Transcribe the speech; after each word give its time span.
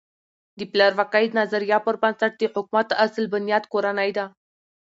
د 0.57 0.59
پلار 0.71 0.91
واکۍ 0.99 1.25
نظریه 1.39 1.77
پر 1.85 1.95
بنسټ 2.01 2.31
د 2.37 2.43
حکومت 2.53 2.87
اصل 3.05 3.23
بنیاد 3.33 3.63
کورنۍ 3.73 4.09
ده. 4.17 4.25